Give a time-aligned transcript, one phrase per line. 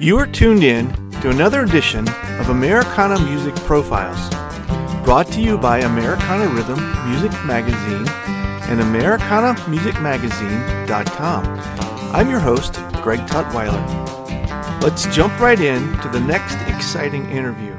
[0.00, 0.90] You are tuned in
[1.20, 4.30] to another edition of Americana Music Profiles,
[5.04, 8.08] brought to you by Americana Rhythm Music Magazine
[8.70, 11.44] and AmericanaMusicMagazine.com.
[12.14, 14.82] I'm your host, Greg Tutwiler.
[14.82, 17.76] Let's jump right in to the next exciting interview.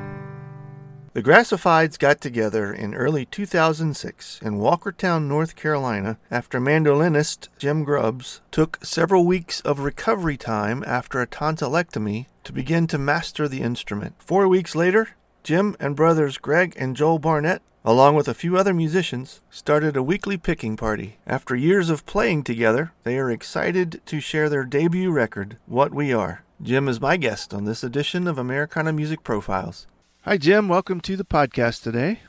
[1.13, 8.39] The Grassifieds got together in early 2006 in Walkertown, North Carolina, after mandolinist Jim Grubbs
[8.49, 14.15] took several weeks of recovery time after a tonsillectomy to begin to master the instrument.
[14.19, 15.09] Four weeks later,
[15.43, 20.03] Jim and brothers Greg and Joel Barnett, along with a few other musicians, started a
[20.03, 21.17] weekly picking party.
[21.27, 26.13] After years of playing together, they are excited to share their debut record, What We
[26.13, 26.45] Are.
[26.61, 29.87] Jim is my guest on this edition of Americana Music Profiles.
[30.23, 30.67] Hi, Jim.
[30.67, 32.19] Welcome to the podcast today.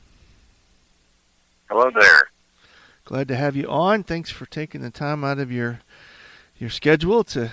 [1.68, 2.30] Hello there.
[3.04, 4.02] Glad to have you on.
[4.02, 5.80] Thanks for taking the time out of your
[6.56, 7.50] your schedule to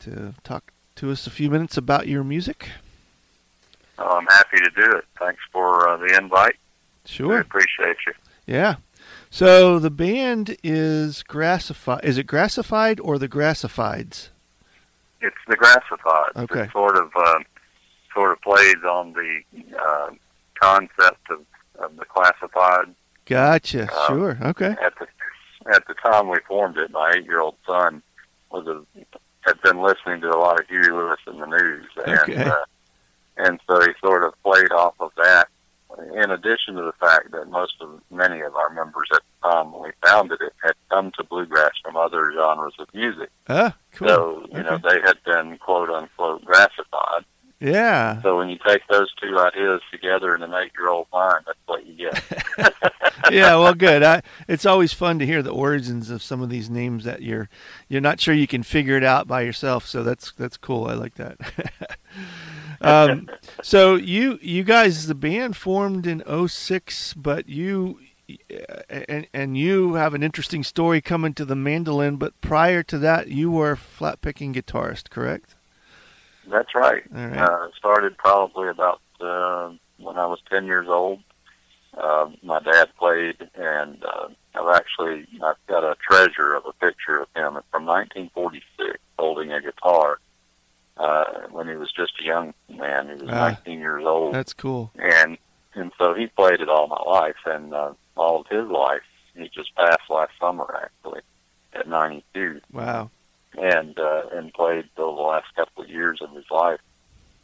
[0.00, 2.70] to talk to us a few minutes about your music.
[4.00, 5.04] Oh, I'm happy to do it.
[5.20, 6.56] Thanks for uh, the invite.
[7.04, 7.36] Sure.
[7.36, 8.12] I appreciate you.
[8.44, 8.76] Yeah.
[9.30, 12.04] So the band is Grassified.
[12.04, 14.30] Is it Grassified or the Grassifieds?
[15.20, 16.32] It's the Grassified.
[16.34, 16.62] Okay.
[16.62, 17.38] It sort of uh,
[18.16, 19.40] sort of plays on the
[19.78, 20.10] uh,
[20.60, 21.40] concept of,
[21.78, 22.94] of the classified.
[23.26, 23.88] Gotcha.
[23.92, 24.38] Uh, sure.
[24.42, 24.74] Okay.
[24.82, 25.06] At the
[25.74, 28.02] at the time we formed it, my eight-year-old son
[28.50, 28.82] was a
[29.46, 32.44] had been listening to a lot of Huey Lewis and the News, and Okay.
[32.44, 32.54] uh,
[33.36, 35.48] and so he sort of played off of that.
[36.14, 39.72] In addition to the fact that most of many of our members at the time
[39.72, 44.08] when we founded it had come to bluegrass from other genres of music, Ah, cool.
[44.08, 47.24] so you know they had been quote unquote grassified.
[47.60, 48.20] Yeah.
[48.20, 51.94] So when you take those two ideas together in an eight-year-old mind, that's what you
[51.94, 52.22] get.
[53.30, 54.02] yeah, well, good.
[54.02, 57.48] I, it's always fun to hear the origins of some of these names that you're
[57.88, 59.86] you're not sure you can figure it out by yourself.
[59.86, 60.84] So that's that's cool.
[60.84, 61.98] I like that.
[62.82, 63.28] um,
[63.62, 68.00] so you you guys, the band formed in 06, but you
[68.90, 72.16] and and you have an interesting story coming to the mandolin.
[72.16, 75.55] But prior to that, you were a flat picking guitarist, correct?
[76.48, 77.02] That's right.
[77.10, 77.36] Right.
[77.38, 81.20] Uh, started probably about uh, when I was 10 years old.
[81.96, 87.16] Uh, my dad played, and uh, I've actually I've got a treasure of a picture
[87.22, 90.18] of him from 1946 holding a guitar
[90.98, 93.06] uh, when he was just a young man.
[93.08, 93.48] He was Ah.
[93.64, 94.92] 19 years old, That's cool.
[94.98, 95.38] and
[95.74, 99.02] and so he played it all my life, and uh, all of his life.
[99.34, 101.20] He just passed last summer, actually,
[101.74, 103.10] at 92 Wow.
[103.58, 106.80] and uh, and played for the last couple years of his life.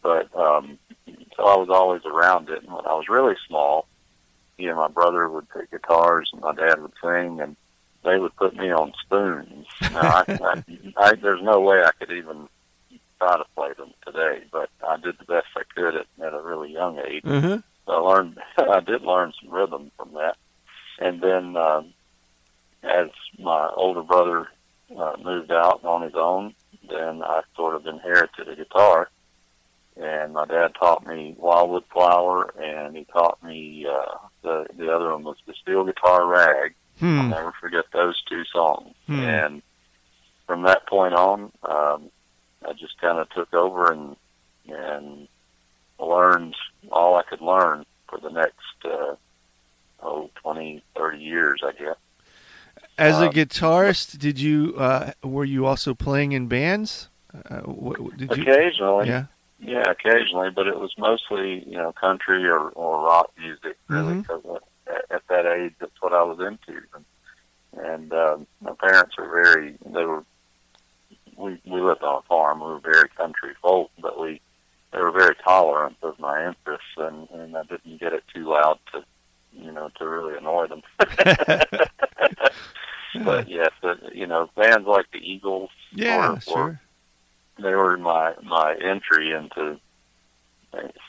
[0.03, 0.79] But um,
[1.37, 2.63] so I was always around it.
[2.63, 3.87] And when I was really small,
[4.57, 7.57] he and my brother would pick guitars, and my dad would sing, and
[8.05, 9.67] they would put me on spoons.
[9.81, 10.65] Now, I, I,
[10.97, 12.49] I, there's no way I could even
[13.19, 16.43] try to play them today, but I did the best I could at, at a
[16.43, 17.23] really young age.
[17.87, 20.37] So I learned, I did learn some rhythm from that.
[20.99, 21.93] And then, um,
[22.83, 23.09] as
[23.39, 24.49] my older brother
[24.97, 26.55] uh, moved out on his own,
[26.93, 29.09] then I sort of inherited a guitar.
[29.97, 35.13] And my dad taught me Wildwood Flower, and he taught me uh, the the other
[35.13, 36.75] one was the Steel Guitar Rag.
[37.03, 37.31] I'll Hmm.
[37.31, 38.95] never forget those two songs.
[39.07, 39.21] Hmm.
[39.21, 39.63] And
[40.47, 42.11] from that point on, um,
[42.67, 44.17] I just kind of took over and
[44.69, 45.29] and
[45.99, 46.55] learned
[46.91, 49.17] all I could learn for the next uh,
[50.03, 51.97] oh twenty thirty years, I guess.
[52.99, 57.09] As a Um, guitarist, did you uh, were you also playing in bands?
[57.35, 58.43] Uh, what, what- did you?
[58.43, 59.25] Occasionally, Yeah.
[59.59, 64.23] yeah, occasionally, but it was mostly you know country or or rock music, really, Mhm.
[64.23, 66.83] because at, at that age, that's what I was into.
[66.95, 67.05] And,
[67.85, 70.25] and um, my parents were very they were
[71.37, 72.61] we we lived on a farm.
[72.61, 74.41] We were very country folk, but we
[74.93, 78.79] they were very tolerant of my interests, and and I didn't get it too loud
[78.93, 79.03] to
[79.55, 80.83] you know to really annoy them.
[83.15, 85.71] but yes, but, you know, bands like the Eagles.
[85.93, 86.57] Yeah, sure.
[86.57, 86.81] Were,
[87.63, 89.79] they were my my entry into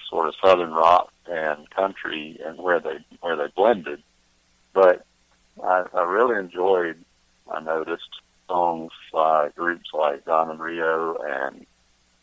[0.10, 4.02] sort of southern rock and country, and where they where they blended.
[4.74, 5.06] But
[5.64, 7.04] I, I really enjoyed.
[7.52, 8.10] I noticed
[8.48, 11.66] songs by groups like Diamond Rio and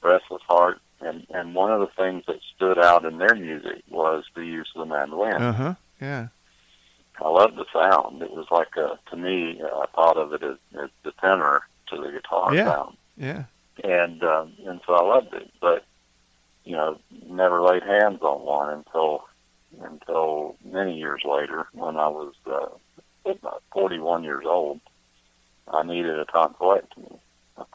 [0.03, 4.25] Restless Heart, and and one of the things that stood out in their music was
[4.35, 5.43] the use of the mandolin.
[5.43, 5.75] Uh huh.
[6.01, 6.29] Yeah.
[7.23, 8.23] I loved the sound.
[8.23, 11.97] It was like a, to me, I thought of it as, as the tenor to
[11.97, 12.65] the guitar Yeah.
[12.65, 13.45] sound, Yeah.
[13.85, 15.51] and um, and so I loved it.
[15.61, 15.85] But
[16.65, 19.25] you know, never laid hands on one until
[19.83, 24.81] until many years later when I was uh, about 41 years old.
[25.73, 27.21] I needed a tonsillectomy.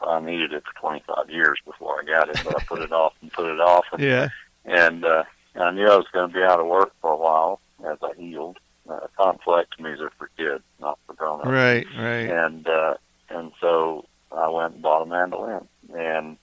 [0.00, 3.14] I needed it for 25 years before I got it, but I put it off
[3.22, 4.28] and put it off, and Yeah.
[4.64, 7.60] and uh, I knew I was going to be out of work for a while
[7.90, 8.58] as I healed.
[8.88, 11.48] Uh, tonsillectomies are for kids, not for grown-ups.
[11.48, 11.86] Right.
[11.98, 12.30] Right.
[12.30, 12.94] And uh,
[13.28, 16.36] and so I went and bought a mandolin, and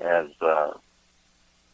[0.00, 0.70] as uh,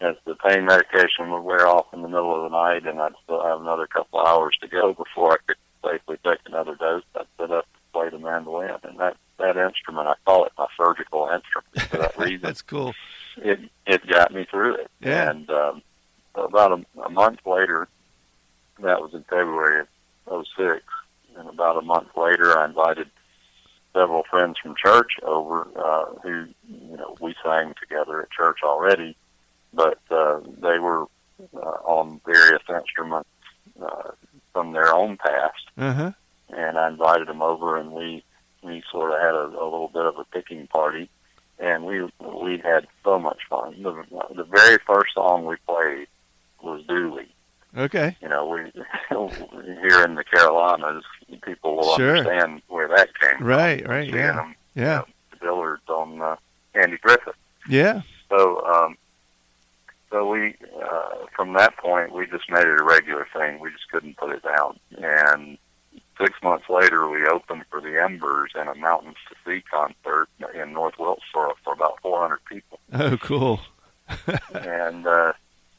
[0.00, 3.12] as the pain medication would wear off in the middle of the night, and I'd
[3.24, 7.26] still have another couple hours to go before I could safely take another dose, I'd
[7.40, 11.28] sit up and play the mandolin, and that that instrument, I call it my surgical
[11.32, 12.94] instrument for that reason That's cool.
[13.36, 14.90] it it got me through it.
[15.00, 15.30] Yeah.
[15.30, 15.82] And um,
[16.34, 17.86] about a, a month later,
[18.82, 19.86] that was in February
[20.26, 20.82] of '06,
[21.38, 23.08] and about a month later, I invited
[23.94, 29.16] several friends from church over uh, who you know we sang together at church already,
[29.72, 31.06] but uh, they were
[31.56, 33.28] uh, on various instruments
[33.82, 34.10] uh,
[34.52, 36.12] from their own past Uh huh.
[36.50, 38.22] and I invited them over, and we
[38.62, 41.08] we sort of had a, a little bit of a picking party,
[41.58, 43.74] and we we had so much fun.
[43.92, 46.06] The, the very first song we played
[46.62, 47.28] was Dooley.
[47.76, 48.16] Okay.
[48.22, 48.60] You know, we
[49.80, 51.04] here in the Carolinas,
[51.42, 52.16] people will Sure.
[52.16, 53.82] understand where that came Right.
[53.82, 53.90] from.
[53.90, 54.04] Right.
[54.10, 54.32] Seeing Yeah.
[54.36, 55.02] them, Yeah.
[55.30, 56.36] the Dillards on uh,
[56.74, 57.34] Andy Griffith.
[57.68, 58.00] Yeah.
[58.30, 58.96] So, um,
[60.10, 63.58] so we, uh, from that point, we just made it a regular thing.
[63.60, 64.78] We just couldn't put it down.
[64.96, 65.58] And
[66.18, 70.72] six months later, we opened for the Embers in a Mountains to Sea concert in
[70.72, 72.78] North Wilkesboro for about 400 people.
[72.94, 73.60] Oh, cool.
[74.54, 75.32] And, uh,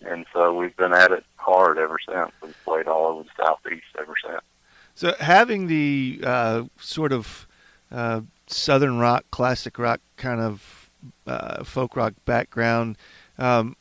[0.06, 2.32] and so we've been at it hard ever since.
[2.42, 4.42] We've played all over the Southeast ever since.
[4.96, 7.48] So having the uh, sort of
[7.92, 10.90] uh, southern rock, classic rock kind of
[11.26, 12.98] uh, folk rock background,
[13.38, 13.76] um,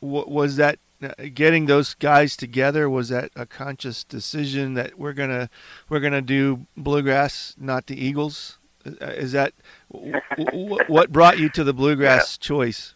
[0.00, 2.90] w- was that uh, getting those guys together?
[2.90, 5.48] Was that a conscious decision that we're gonna
[5.88, 8.58] we're gonna do bluegrass, not the Eagles?
[8.84, 9.52] Uh, Is that
[9.92, 12.94] w- w- what brought you to the bluegrass choice?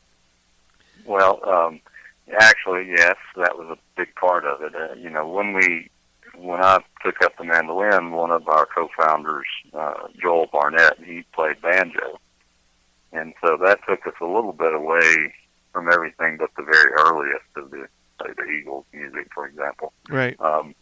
[1.06, 1.81] Well, um,
[2.38, 4.75] actually, yes, that was a big part of it.
[4.75, 5.88] Uh, you know, when we,
[6.37, 11.61] when I took up the mandolin, one of our co-founders, uh, Joel Barnett, he played
[11.62, 12.20] banjo,
[13.12, 15.32] and so that took us a little bit away
[15.73, 17.87] from everything but the very earliest of the,
[18.23, 19.93] say, the Eagles music, for example.
[20.09, 20.38] Right.
[20.41, 20.75] Um,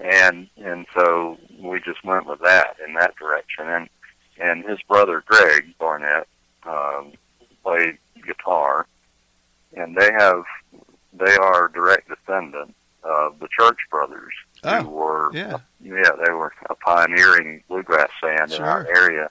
[0.00, 3.68] and and so we just went with that in that direction.
[3.68, 3.88] And
[4.40, 6.26] and his brother Greg Barnett
[6.64, 7.12] um,
[7.62, 8.86] played guitar,
[9.76, 10.44] and they have
[11.12, 15.58] they are direct descendants of the Church Brothers, Oh, who were yeah.
[15.80, 19.30] yeah they were a pioneering bluegrass band in our area,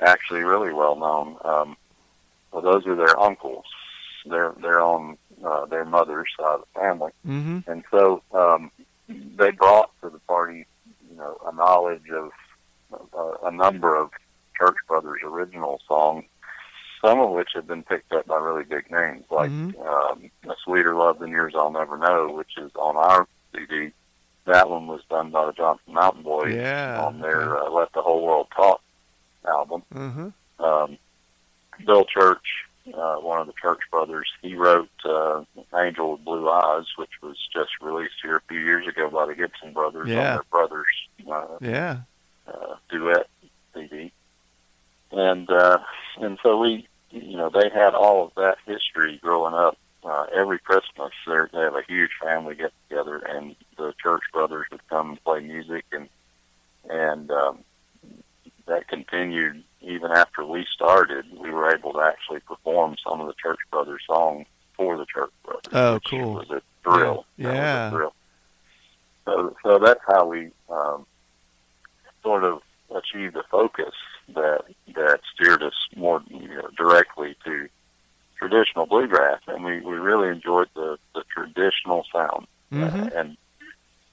[0.00, 1.36] actually really well known.
[1.44, 1.76] Um,
[2.52, 3.64] well, those are their uncles.
[4.26, 7.12] They're they're on uh, their mother's side of the family.
[7.26, 7.70] Mm-hmm.
[7.70, 8.70] And so um,
[9.08, 10.66] they brought to the party,
[11.10, 12.30] you know, a knowledge of
[12.92, 14.10] uh, a number of
[14.58, 16.24] Church Brothers original songs,
[17.00, 19.86] some of which have been picked up by really big names, like Mhm.
[19.86, 23.92] um, "A Sweeter Love Than Yours I'll Never Know," which is on our CD.
[24.46, 28.02] That one was done by the Johnson Mountain Boys Yeah, on their uh, "Let the
[28.02, 28.80] Whole World Talk"
[29.46, 30.64] album Mm-hmm.
[30.64, 30.98] um,
[31.86, 36.86] Bill Church, uh, one of the Church brothers, he wrote uh, "Angel with Blue Eyes,"
[36.96, 40.16] which was just released here a few years ago by the Gibson brothers Yeah.
[40.18, 40.86] on their brothers
[41.30, 42.00] uh, Yeah.
[42.46, 43.28] uh, duet
[43.74, 44.10] CD,
[45.12, 45.78] and uh,
[46.16, 49.76] and so we, you know, they had all of that history growing up.
[50.02, 54.66] Uh, every Christmas, they're, they have a huge family get together, and the Church brothers
[54.70, 56.08] would come and play music, and
[56.88, 57.58] and um,
[58.66, 61.26] that continued even after we started.
[61.38, 65.32] We were able to actually perform some of the Church Brothers songs for the Church
[65.44, 65.72] Brothers.
[65.72, 66.34] Oh, cool.
[66.34, 67.26] Was a thrill.
[67.36, 67.90] Yeah.
[67.90, 68.14] Was a thrill.
[69.26, 71.06] So, so that's how we um,
[72.22, 72.62] sort of
[72.94, 73.94] achieved a focus
[74.34, 74.62] that
[74.94, 77.68] that steered us more you know, directly to
[78.70, 82.46] traditional bluegrass, and we we really enjoyed the the traditional sound.
[82.72, 83.02] Mm-hmm.
[83.02, 83.36] Uh, and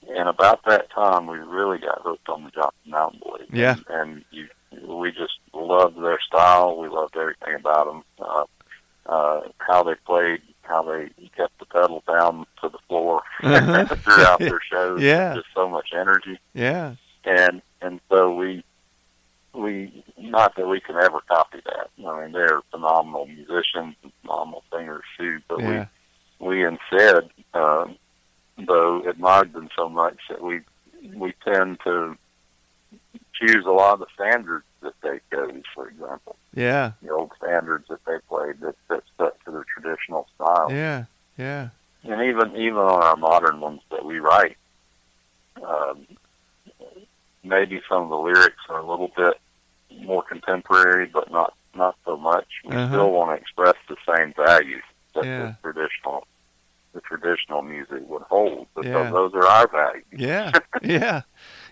[0.09, 3.47] and about that time, we really got hooked on the Johnson Mountain Boys.
[3.51, 3.75] Yeah.
[3.89, 4.47] and, and you,
[4.87, 6.77] we just loved their style.
[6.77, 8.03] We loved everything about them.
[8.19, 8.43] Uh,
[9.05, 13.85] uh, how they played, how they kept the pedal down to the floor Uh-huh.
[13.95, 15.01] throughout their shows.
[15.01, 15.35] Yeah.
[15.35, 16.95] just so much energy Yeah.
[17.25, 18.63] and and so we
[19.53, 21.89] we not that we can ever copy that.
[22.05, 23.16] I mean, they're phenomenal musicians, and phenomenal
[25.17, 25.39] too.
[25.47, 25.85] But Yeah.
[26.39, 27.97] we we instead, um,
[28.57, 30.61] though, admired them so much that we
[31.13, 32.17] we tend to
[33.33, 35.63] choose a lot of the standards that they chose.
[35.75, 36.91] For example, Yeah.
[37.01, 41.05] the old standards that they played that that stuck to their traditional style Yeah.
[41.37, 41.69] Yeah.
[42.03, 44.57] and even even on our modern ones that we write,
[45.63, 46.07] um,
[47.43, 49.39] maybe some of the lyrics are a little bit
[50.01, 52.47] more contemporary, but not not so much.
[52.65, 52.87] We Uh-huh.
[52.87, 54.83] still want to express the same values
[55.13, 55.37] that Yeah.
[55.61, 56.27] the traditional
[56.93, 59.11] the traditional music would hold because Yeah.
[59.11, 60.05] those are our values.
[60.87, 61.21] Yeah, yeah,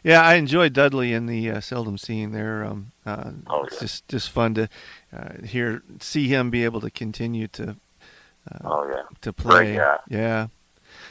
[0.03, 0.21] yeah.
[0.21, 2.31] I enjoy Dudley and the uh, Seldom Scene.
[2.31, 3.79] They're um, uh, Oh, it's yeah.
[3.81, 4.69] just just fun to
[5.15, 7.75] uh, hear, see him be able to continue to
[8.51, 9.73] uh, Oh yeah, to play.
[9.73, 9.97] Great guy.
[10.09, 10.47] Yeah.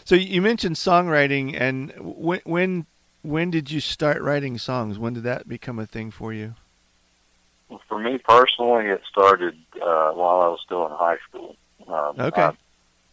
[0.05, 2.87] So you mentioned songwriting, and when when
[3.23, 4.99] when did you start writing songs?
[4.99, 6.55] When did that become a thing for you?
[7.89, 11.57] for me personally, it started uh, while I was still in high school.
[11.89, 12.43] Um, Okay.
[12.43, 12.57] I-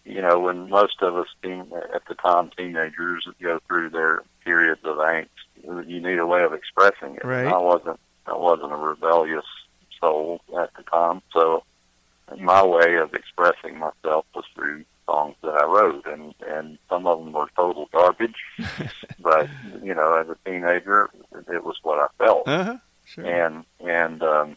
[0.03, 4.81] you know, when most of us teen, at the time teenagers go through their periods
[4.83, 5.27] of angst,
[5.63, 7.25] you need a way of expressing it.
[7.25, 7.47] Right.
[7.47, 7.99] I wasn't.
[8.27, 9.45] I wasn't a rebellious
[9.99, 11.63] soul at the time, so
[12.39, 17.19] my way of expressing myself was through songs that I wrote, and and some of
[17.19, 18.35] them were total garbage.
[19.19, 19.49] but
[19.83, 21.09] you know, as a teenager,
[21.51, 22.77] it was what I felt Uh huh.
[23.05, 23.25] Sure.
[23.25, 24.55] and and um,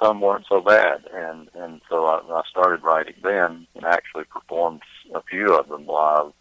[0.00, 4.82] some weren't so bad, and and so I, I started writing then, and actually performed
[5.14, 6.32] a few of them live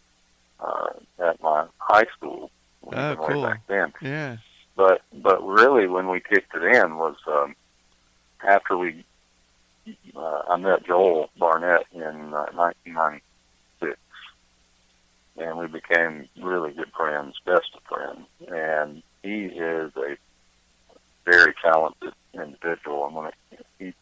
[0.60, 0.88] uh,
[1.20, 2.52] at my high school
[2.90, 3.94] Oh, even way back then.
[4.02, 4.38] yeah.
[4.76, 7.56] But but really, when we kicked it in was um,
[8.48, 9.04] after we
[10.16, 12.02] uh, I met Joel Barnett in
[12.34, 13.98] uh, 1996,
[15.38, 18.28] and we became really good friends, best of friends.
[18.48, 20.16] And he is a
[21.26, 23.04] very talented individual.
[23.06, 23.32] I'm going
[23.80, 23.94] to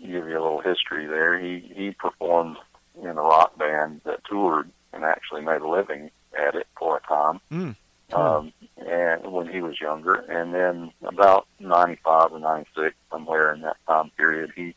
[0.00, 1.38] give you a little history there.
[1.38, 2.56] He he performed
[3.00, 7.00] in a rock band that toured and actually made a living at it for a
[7.06, 7.76] time Mm.
[8.12, 13.76] Um, and when he was younger, and then about '95 or '96, somewhere in that
[13.86, 14.74] time period, he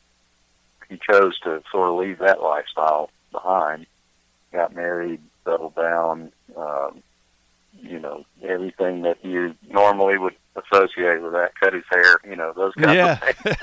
[0.89, 3.85] he chose to sort of leave that lifestyle behind.
[4.51, 6.31] Got married, settled down.
[6.55, 7.03] Um,
[7.79, 11.51] you know, everything that you normally would associate with that.
[11.59, 12.19] Cut his hair.
[12.27, 13.11] You know, those kinds yeah.
[13.11, 13.57] of things.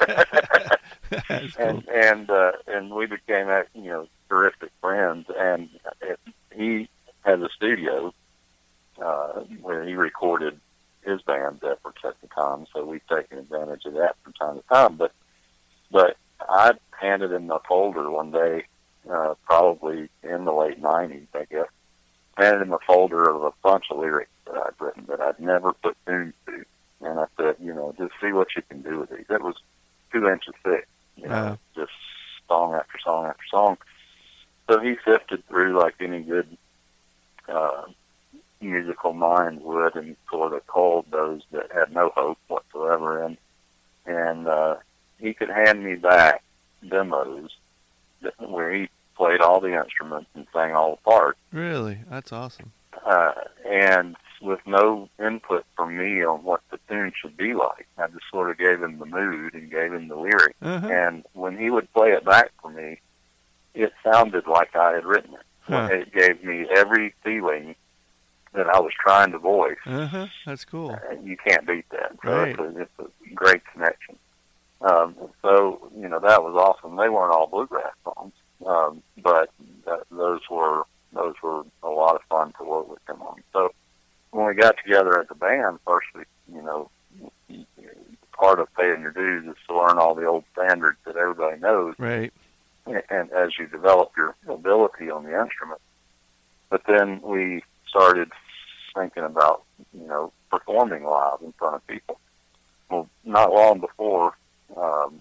[1.29, 1.67] That's cool.
[1.67, 5.27] and and uh, and we became uh, you know terrific friends.
[5.37, 5.69] And
[6.03, 6.21] it,
[6.55, 6.89] he
[7.25, 8.13] has a studio
[9.03, 10.61] uh, where he recorded
[11.03, 12.67] his band's efforts at the time.
[12.73, 14.97] So we've taken advantage of that from time to time.
[14.97, 15.13] But
[15.91, 18.65] but I handed him a folder one day,
[19.11, 21.69] uh, probably in the late '90s, I guess.
[22.37, 25.73] Handed him a folder of a bunch of lyrics that I'd written that I'd never
[25.73, 26.65] put tunes to,
[27.01, 29.27] and I said, you know, just see what you can do with these.
[29.31, 29.55] It was
[30.13, 31.59] two inches thick, you know, Wow.
[31.77, 31.93] just
[32.49, 33.77] song after song after song.
[34.69, 36.57] So he sifted through like any good
[37.49, 37.83] uh,
[38.61, 43.23] musical mind would, and sort of culled those that had no hope whatsoever.
[43.23, 43.37] And
[44.07, 44.77] and uh,
[45.19, 46.43] he could hand me back
[46.89, 47.51] demos
[48.23, 52.73] that, where he played all the instruments and sang all the parts, Really, that's awesome.
[53.07, 53.33] uh,
[53.69, 57.87] and with no input from me on what the tune should be like.
[57.97, 60.55] I just sort of gave him the mood and gave him the lyric.
[60.61, 60.87] Uh-huh.
[60.87, 62.99] And when he would play it back for me,
[63.75, 65.41] it sounded like I had written it.
[65.63, 65.89] Huh.
[65.91, 67.75] It gave me every feeling
[68.53, 69.79] that I was trying to voice.
[69.87, 70.27] Uh-huh.
[70.47, 70.97] That's cool.
[71.11, 72.13] And you can't beat that.
[72.25, 72.49] So Right.
[72.51, 72.91] it's, a, it's
[73.31, 74.17] a great connection.
[74.81, 76.97] Um, so you know that was awesome.
[76.97, 78.35] They weren't all bluegrass songs,
[78.67, 79.49] um, but
[79.87, 80.83] th- those were
[81.15, 83.43] those were a lot of fun to work with them on.
[83.53, 83.71] So
[84.33, 86.23] when we got together as a band, first we
[86.55, 86.91] you know
[88.37, 91.95] part of paying your dues is to learn all the old standards that everybody knows
[91.99, 92.33] Right.
[92.87, 95.81] And as you develop your ability on the instrument.
[96.71, 98.31] But then we started
[98.95, 102.21] thinking about, you know, performing live in front of people.
[102.91, 104.37] Well, not long before,
[104.77, 105.21] um,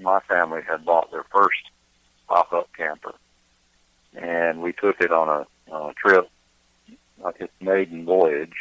[0.00, 1.70] my family had bought their first
[2.28, 3.14] pop-up camper,
[4.14, 6.28] and we took it on a, on a trip,
[7.22, 8.54] like its maiden voyage,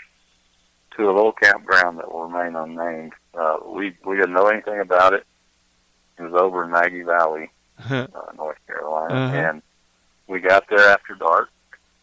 [0.98, 5.14] to a little campground that will remain unnamed uh, we we didn't know anything about
[5.14, 5.26] it.
[6.18, 7.52] It was over in Maggie Valley,
[7.90, 8.08] uh,
[8.38, 9.36] North Carolina, Uh-huh.
[9.36, 9.62] and
[10.28, 11.50] we got there after dark,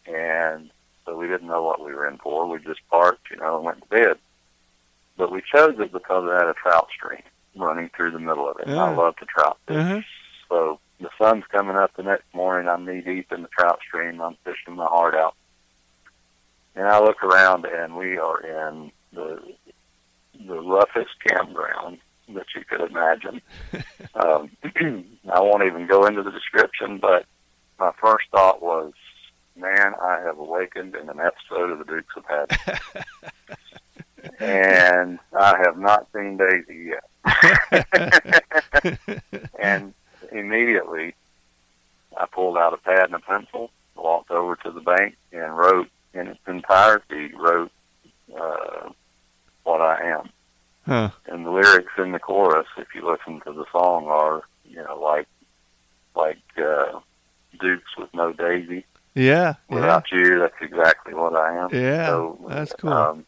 [0.05, 0.69] and
[1.05, 2.47] so we didn't know what we were in for.
[2.47, 4.17] We just parked, you know, and went to bed.
[5.17, 7.21] But we chose it because it had a trout stream
[7.55, 8.67] running through the middle of it.
[8.67, 9.77] And I love to trout fish.
[9.77, 10.01] Uh-huh.
[10.49, 12.67] So the sun's coming up the next morning.
[12.69, 14.21] I'm knee deep in the trout stream.
[14.21, 15.35] I'm fishing my heart out.
[16.75, 19.39] And I look around, and we are in the
[20.47, 23.41] the roughest campground that you could imagine.
[24.15, 24.49] um,
[25.31, 27.25] I won't even go into the description, but
[27.79, 28.93] my first thought was,
[29.55, 32.79] man, I have awakened in an episode of the Dukes of Hazzard.
[34.39, 37.03] and I have not seen Daisy yet.
[39.59, 39.93] and
[40.31, 41.15] immediately,
[42.17, 45.89] I pulled out a pad and a pencil, walked over to the bank, and wrote
[46.13, 47.71] in its entirety, wrote
[48.39, 48.89] uh,
[49.63, 50.29] what I am.
[50.85, 51.11] Huh.
[51.27, 54.99] And the lyrics in the chorus, if you listen to the song, are you know
[54.99, 55.27] like
[56.15, 56.99] like uh,
[57.59, 58.85] Dukes with no Daisy.
[59.15, 59.55] Yeah.
[59.69, 59.75] Yeah.
[59.75, 61.69] Without you, that's exactly what I am.
[61.71, 62.07] Yeah.
[62.07, 62.91] So, That's cool.
[62.93, 63.25] Um,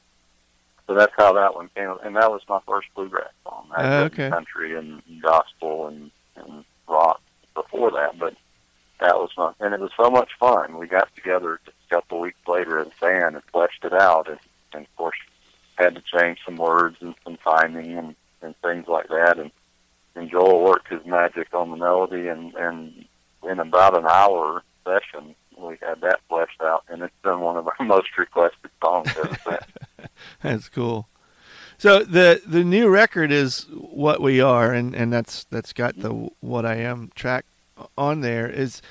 [0.87, 3.67] so that's how that one came, and that was my first bluegrass song.
[3.75, 4.29] I Uh, okay.
[4.29, 7.21] country and gospel and, and rock
[7.55, 8.35] before that, but
[8.99, 10.77] that was fun, and it was so much fun.
[10.77, 14.39] We got together a couple weeks later a band and fleshed it out, and,
[14.73, 15.17] and of course
[15.75, 19.37] had to change some words and some timing and, and things like that.
[19.39, 19.51] And,
[20.15, 23.05] and Joel worked his magic on the melody, and, and
[23.49, 27.67] in about an hour session, we had that fleshed out, and it's been one of
[27.67, 30.09] our most requested songs ever since.
[30.41, 31.07] That's cool.
[31.77, 36.29] So the the new record is what we are, and, and that's that's got the
[36.39, 37.43] what I am track
[37.97, 38.49] on there.
[38.49, 38.81] Is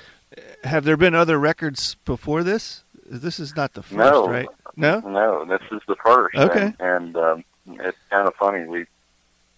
[0.63, 2.83] have there been other records before this?
[3.03, 4.27] This is not the first, No.
[4.27, 4.47] right?
[4.77, 4.99] No.
[5.01, 6.35] No, this is the first.
[6.35, 6.73] Okay.
[6.79, 8.65] And, and um, it's kind of funny.
[8.67, 8.85] We,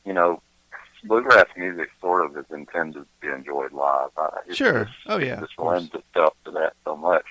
[0.05, 0.41] you know,
[1.03, 4.09] bluegrass music sort of is intended to be enjoyed live.
[4.17, 4.85] Uh, Sure.
[4.85, 7.25] just- Oh, yeah, It just lends itself to that so much.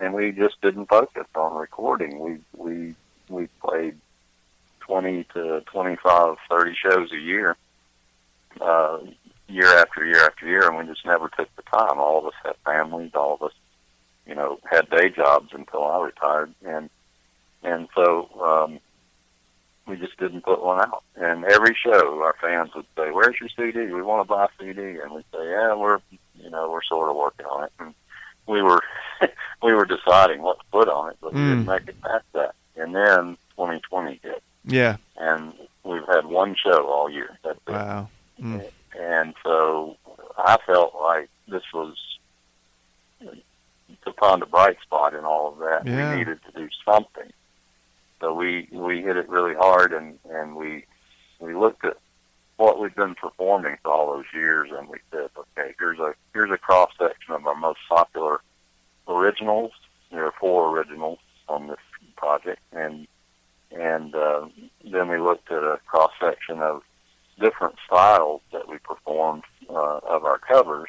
[0.00, 2.20] And we just didn't focus on recording.
[2.20, 2.94] We we
[3.28, 3.98] we played
[4.78, 7.56] twenty to twenty five, thirty shows a year,
[8.60, 8.98] uh,
[9.48, 11.98] year after year after year, and we just never took the time.
[11.98, 13.10] All of us had families.
[13.14, 13.52] All of us,
[14.24, 16.88] you know, had day jobs until I retired, and
[17.62, 18.80] and so um,
[19.86, 21.02] we just didn't put one out.
[21.16, 23.92] And every show, our fans would say, "Where's your CD?
[23.92, 25.98] We want to buy a CD." And we'd say, "Yeah, we're
[26.36, 27.94] you know we're sort of working on it." And
[28.46, 28.80] we were
[29.62, 31.50] we were deciding what to put on it, but we Mm.
[31.50, 32.54] didn't make it past that.
[32.76, 34.96] And then 2020 hit, Yeah.
[35.16, 37.36] and we've had one show all year.
[37.42, 37.72] That's it.
[37.72, 38.08] Wow.
[38.40, 38.70] Mm.
[38.98, 39.96] And so
[40.36, 41.96] I felt like this was
[43.20, 45.84] to find a bright spot in all of that.
[45.86, 46.12] Yeah.
[46.12, 47.32] We needed to do something.
[48.20, 50.84] So we we hit it really hard, and and we
[51.40, 51.96] we looked at
[52.56, 56.50] what we've been performing for all those years, and we said, okay, here's a here's
[56.50, 58.40] a cross section of our most popular
[59.06, 59.72] originals.
[60.10, 61.78] There are four originals on this
[62.16, 63.06] project, and
[63.70, 64.48] and uh,
[64.84, 66.82] then we looked at a cross section of
[67.40, 70.88] different styles that we performed uh, of our covers,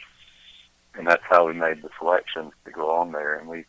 [0.95, 3.37] and that's how we made the selections to go on there.
[3.37, 3.65] And we,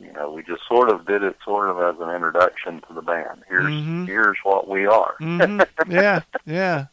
[0.00, 3.02] you know, we just sort of did it sort of as an introduction to the
[3.02, 3.42] band.
[3.48, 4.06] Here's Mhm.
[4.06, 5.14] here's what we are.
[5.18, 6.20] hmm Yeah.
[6.44, 6.86] Yeah.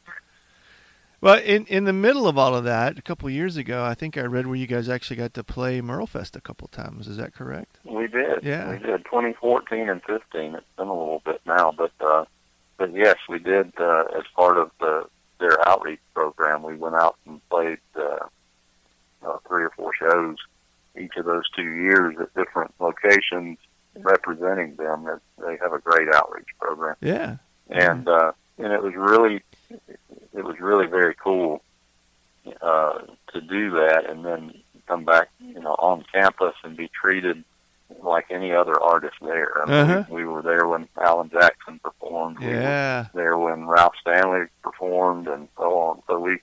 [1.20, 4.18] Well, in in the middle of all of that, a couple years ago, I think
[4.18, 7.08] I read where you guys actually got to play Merlefest a couple times.
[7.08, 7.78] Is that correct?
[7.84, 8.44] We did.
[8.44, 8.72] Yeah.
[8.72, 9.06] We did.
[9.06, 10.56] 2014 and 15.
[10.56, 12.26] It's been a little bit now, but uh,
[12.78, 13.72] but yes, we did.
[13.80, 15.06] Uh, as part of the
[15.40, 18.26] their outreach program, we went out and played uh,
[19.24, 20.38] uh, three or four shows
[20.99, 23.58] each of those two years at different locations,
[23.97, 25.08] representing them.
[25.08, 27.38] As they have a great outreach program, Yeah.
[27.69, 29.41] and uh, and it was really
[30.34, 31.62] it was really very cool
[32.62, 32.99] uh,
[33.34, 34.54] to do that, and then
[34.88, 37.43] come back, you know, on campus and be treated
[38.01, 39.62] like any other artist there.
[39.62, 40.04] I mean, Uh-huh.
[40.10, 42.39] we, we were there when Alan Jackson performed.
[42.39, 43.06] We were Yeah.
[43.13, 46.01] there when Ralph Stanley performed, and so on.
[46.08, 46.39] So we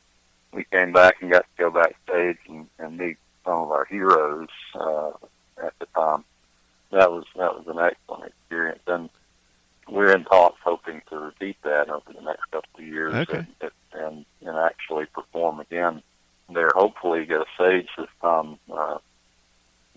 [0.52, 3.16] we came back and got to go backstage and, and meet
[3.48, 5.10] some of our heroes uh,
[5.64, 6.24] at the time.
[6.92, 9.08] That was that was an excellent experience, and
[9.88, 13.46] we're in talks hoping to repeat that over the next couple of years Okay.
[13.60, 16.02] and, and and actually perform again
[16.52, 16.70] there.
[16.74, 18.98] Hopefully, get a stage this time uh,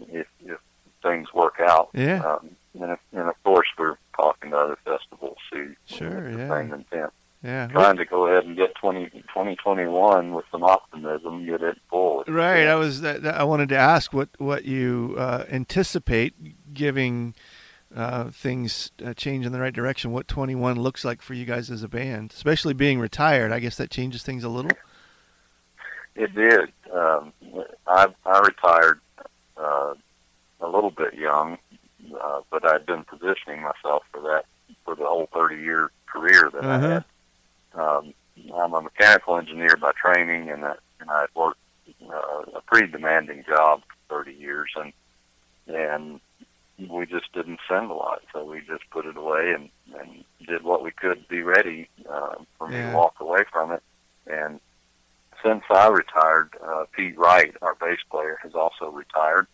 [0.09, 0.59] if if
[1.01, 1.89] things work out.
[1.93, 2.23] Yeah.
[2.23, 5.75] Um, and, of, and of course, we're talking to other festivals too.
[5.85, 6.49] Sure, yeah.
[6.49, 7.11] Same intent.
[7.43, 7.67] Yeah.
[7.67, 11.77] Trying to go ahead and get 20, 2021 with some optimism, get it
[12.41, 12.67] Right.
[12.67, 13.01] I was.
[13.01, 17.35] that- that- I wanted to ask what what you uh, anticipate giving
[17.95, 21.69] uh, things uh, change in the right direction, what 21 looks like for you guys
[21.69, 23.51] as a band, especially being retired.
[23.51, 24.71] I guess that changes things a little.
[26.15, 26.71] It did.
[26.93, 27.33] Um,
[27.87, 28.99] I, I retired
[29.57, 29.93] uh,
[30.59, 31.57] a little bit young,
[32.21, 34.45] uh, but I'd been positioning myself for that
[34.85, 36.87] for the whole 30 year career that uh-huh.
[36.87, 37.05] I had.
[37.73, 38.13] Um,
[38.55, 41.59] I'm a mechanical engineer by training, and I, and I worked
[42.09, 44.93] uh, a pretty demanding job for 30 years, and
[45.67, 46.19] and
[46.89, 50.63] we just didn't send a lot, so we just put it away and and did
[50.63, 52.89] what we could to be ready uh, for me Yeah.
[52.89, 53.83] to walk away from it.
[54.25, 54.59] And
[55.43, 59.47] since I retired, uh, Pete Wright, our bass player, has also retired,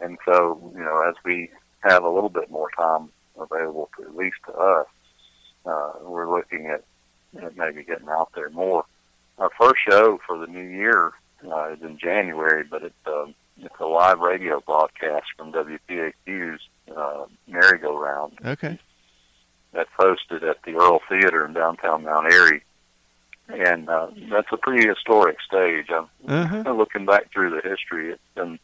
[0.00, 4.16] and so you know as we have a little bit more time available to at
[4.16, 4.86] least to us,
[5.66, 6.84] uh, we're looking at,
[7.42, 8.84] at maybe getting out there more.
[9.38, 11.12] Our first show for the new year
[12.16, 16.60] January, but it's um, it's a live radio broadcast from WPAQ's
[16.96, 18.78] uh, merry-go-round Okay.
[19.72, 22.62] that's hosted at the Earle Theater in downtown Mount Airy,
[23.48, 25.86] and uh, that's a pretty historic stage.
[25.90, 26.72] I'm Uh-huh.
[26.72, 28.10] looking back through the history.
[28.12, 28.58] It's been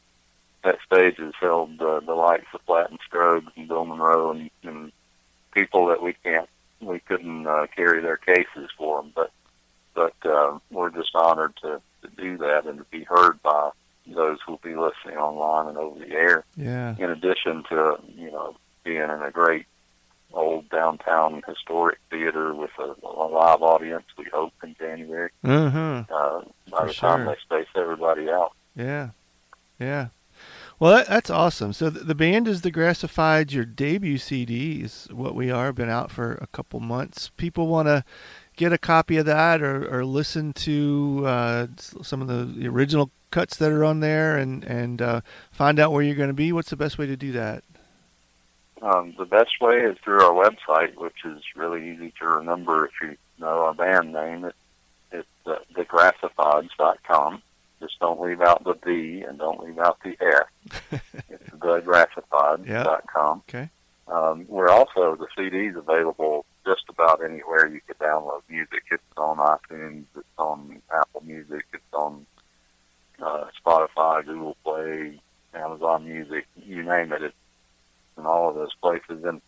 [0.62, 4.50] that stage has held uh, the likes of Flatt and Scruggs and Bill Monroe and,
[4.62, 4.92] and
[5.52, 6.48] people that we can't
[6.80, 9.32] we couldn't uh, carry their cases for them, but
[9.94, 11.80] but uh, we're just honored to
[12.22, 13.70] do that and to be heard by
[14.06, 16.44] those who'll be listening online and over the air.
[16.56, 16.94] Yeah.
[16.98, 19.66] In addition to you know being in a great
[20.32, 25.30] old downtown historic theater with a, a live audience, we hope in January.
[25.44, 26.04] Uh-huh.
[26.10, 27.26] Uh, by For the time sure.
[27.26, 28.52] they space everybody out.
[28.74, 29.10] Yeah.
[29.78, 30.08] Yeah.
[30.78, 31.72] Well, that, that's awesome.
[31.72, 33.52] So the, the band is the Grassifieds.
[33.52, 35.72] Your debut CD is what we are.
[35.72, 37.30] Been out for a couple months.
[37.36, 38.04] People want to
[38.56, 43.10] get a copy of that or, or listen to uh, some of the, the original
[43.30, 46.52] cuts that are on there and and uh, find out where you're going to be.
[46.52, 47.64] What's the best way to do that?
[48.82, 52.92] Um, the best way is through our website, which is really easy to remember if
[53.00, 54.44] you know our band name.
[54.44, 54.54] It,
[55.12, 57.42] it's uh, thegrassifieds.com.
[57.80, 61.00] Just don't leave out the D and don't leave out the F.
[61.28, 63.42] it's thegrassifieds.com.
[63.48, 63.68] Okay.
[64.08, 68.82] Um, we're also, the CD's available just about anywhere you could download music.
[68.90, 72.26] It's on iTunes, it's on Apple Music, it's on
[73.20, 75.20] uh, Spotify, Google Play,
[75.54, 77.22] Amazon Music, you name it.
[77.22, 77.34] It's
[78.16, 79.24] in all of those places.
[79.24, 79.40] And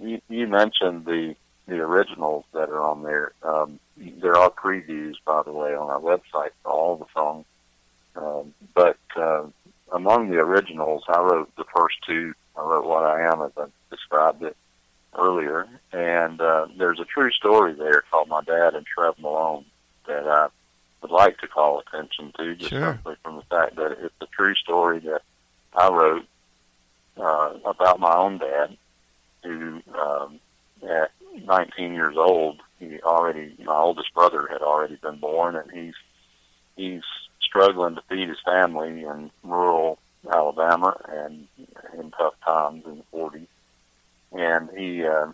[0.00, 1.34] you, you mentioned the
[1.68, 3.32] the originals that are on there.
[3.42, 7.44] Um, there are previews, by the way, on our website for all the songs.
[8.14, 9.46] Um, but uh,
[9.92, 12.34] among the originals, I wrote the first two.
[12.56, 14.56] I wrote "What I Am" as I described it
[15.18, 19.64] earlier, and uh, there's a true story there called "My Dad and Trev Malone"
[20.06, 20.48] that I
[21.02, 22.94] would like to call attention to, just Sure.
[22.94, 25.22] simply from the fact that it's a true story that
[25.74, 26.26] I wrote
[27.16, 28.76] uh, about my own dad,
[29.42, 30.40] who um,
[30.88, 31.10] at
[31.44, 35.94] 19 years old, he already my oldest brother had already been born, and he's
[36.76, 37.02] he's
[37.40, 39.98] struggling to feed his family in rural
[40.32, 41.46] Alabama and
[41.98, 43.46] in tough times in the 40s.
[44.38, 45.28] And he uh,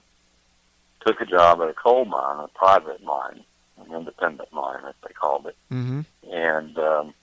[1.06, 3.44] took a job at a coal mine, a private mine,
[3.78, 5.56] an independent mine, as they called it.
[5.70, 6.00] Mm-hmm.
[6.30, 7.14] and um,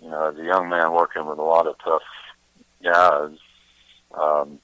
[0.00, 2.02] you know, as a young man working with a lot of tough
[2.82, 3.36] guys,
[4.14, 4.58] um,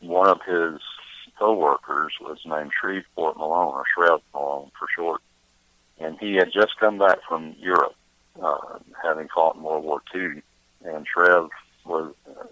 [0.00, 0.80] one of his
[1.38, 5.20] coworkers was named Shreveport Malone, or Shrev Malone for short,
[5.98, 7.94] and he had just come back from Europe,
[8.40, 10.42] uh, having fought in World War II,
[10.84, 11.48] and Shrev
[11.84, 12.44] was, uh,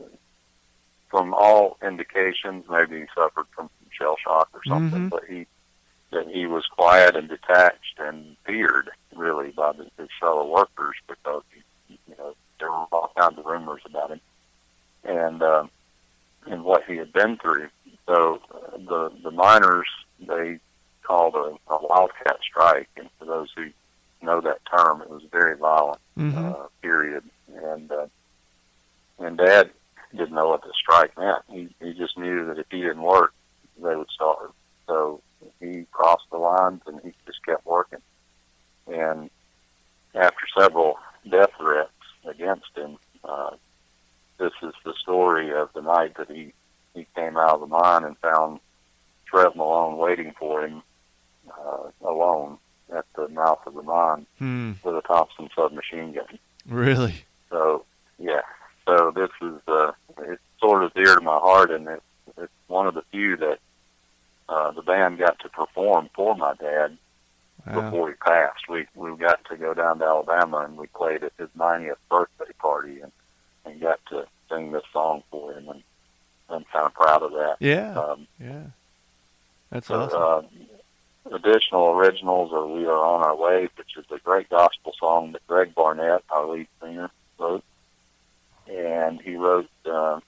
[1.10, 5.10] from all indications, maybe he suffered from shell shock or something, Mhm.
[5.10, 5.46] but he
[6.12, 11.44] that he was quiet and detached and feared really by the, his fellow workers because
[11.88, 14.20] he, you know there were all kinds of rumors about him
[15.04, 15.66] and uh,
[16.46, 17.68] and what he had been through.
[18.06, 19.86] So uh, the the miners
[20.20, 20.58] they
[21.02, 23.66] called a, a wildcat strike, and for those who
[24.22, 26.38] know that term, it was very violent Mm-hmm.
[26.44, 27.24] uh, period.
[27.54, 28.06] And uh,
[29.20, 29.70] and Dad
[30.12, 31.42] didn't know what the strike meant.
[31.48, 33.32] He he just knew that if he didn't work,
[33.80, 34.50] they would starve.
[34.86, 35.20] So
[35.60, 38.00] he crossed the lines and he just kept working.
[38.86, 39.30] And
[40.14, 40.98] after several
[41.30, 41.90] death threats
[42.28, 43.50] against him, uh,
[44.38, 46.52] this is the story of the night that he
[46.94, 48.60] he came out of the mine and found
[49.26, 50.82] Trev Malone waiting for him
[51.50, 52.58] uh, alone
[52.94, 54.72] at the mouth of the mine Hmm.
[54.82, 56.38] with a Thompson submachine gun.
[56.66, 57.24] Really?
[57.48, 57.84] So
[58.18, 58.42] yeah,
[58.86, 62.02] so this is uh, it's sort of dear to my heart, and it's
[62.38, 63.58] it's one of the few that
[64.48, 66.96] uh, the band got to perform for my dad
[67.66, 67.82] Wow.
[67.90, 68.68] before he passed.
[68.70, 72.52] We we got to go down to Alabama and we played at his 90th birthday
[72.58, 73.12] party and
[73.66, 75.68] and got to sing this song for him.
[75.68, 75.82] And
[76.48, 77.56] I'm kind of proud of that.
[77.60, 78.62] Yeah, Um, yeah,
[79.70, 80.48] that's so, awesome.
[81.30, 85.32] uh, additional originals are "We Are on Our Way," which is a great gospel song
[85.32, 87.62] that Greg Barnett, our lead singer, wrote,
[88.70, 90.20] and he wrote uh,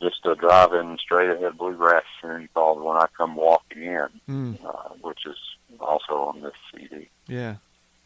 [0.00, 5.20] just a drive-in straight-ahead bluegrass tune called "When I Come Walking In," Mm, uh, which
[5.26, 5.36] is
[5.80, 7.08] also on this CD.
[7.28, 7.56] yeah,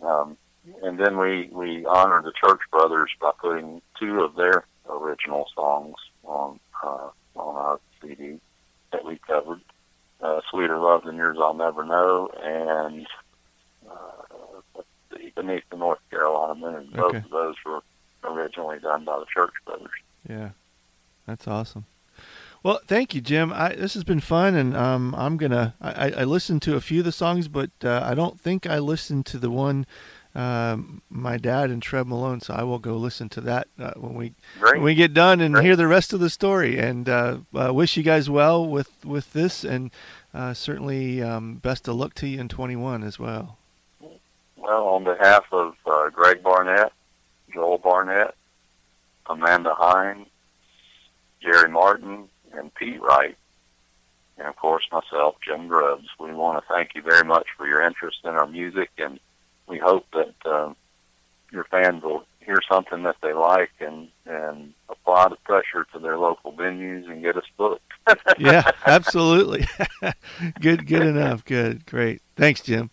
[0.00, 0.36] Um,
[0.82, 5.96] and then we we honored the Church Brothers by putting two of their original songs
[6.24, 8.40] on uh, on our CD
[8.92, 9.60] that we covered.
[10.20, 13.06] Uh, Sweeter Love Than Yours I'll Never Know and
[13.88, 14.80] uh,
[15.36, 16.74] Beneath the North Carolina Moon.
[16.74, 17.18] And Both Okay.
[17.24, 17.80] of those were
[18.58, 19.90] originally done by the Church Brothers.
[20.28, 20.50] yeah,
[21.26, 21.86] that's awesome.
[22.62, 23.52] Well, thank you, Jim.
[23.52, 25.74] I, this has been fun, and um, I'm gonna.
[25.80, 28.78] I, I listened to a few of the songs, but uh, I don't think I
[28.78, 29.86] listened to the one
[30.34, 32.40] um, my dad and Trev Malone.
[32.40, 34.74] So I will go listen to that uh, when we Great.
[34.74, 35.66] when we get done and Great.
[35.66, 36.78] hear the rest of the story.
[36.78, 39.92] And uh, uh, wish you guys well with with this, and
[40.34, 43.56] uh, certainly um, best of luck to you in 21 as well.
[44.56, 46.92] Well, on behalf of uh, Greg Barnett,
[47.54, 48.34] Joel Barnett,
[49.28, 50.26] Amanda Hine,
[51.42, 53.36] Jerry Martin, and Pete Wright,
[54.38, 57.82] and of course myself, Jim Grubbs, we want to thank you very much for your
[57.82, 59.18] interest in our music, and
[59.66, 60.72] we hope that uh,
[61.52, 66.18] your fans will hear something that they like and and apply the pressure to their
[66.18, 67.82] local venues and get us booked.
[68.38, 69.66] Yeah, absolutely.
[70.60, 71.44] good, good enough.
[71.44, 72.22] Good, great.
[72.36, 72.88] Thanks, Jim.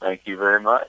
[0.00, 0.88] Thank you very much.